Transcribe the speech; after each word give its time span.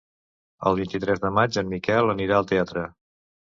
El 0.69 0.77
vint-i-tres 0.79 1.21
de 1.27 1.31
maig 1.37 1.61
en 1.63 1.71
Miquel 1.75 2.11
anirà 2.17 2.41
al 2.41 2.51
teatre. 2.55 2.89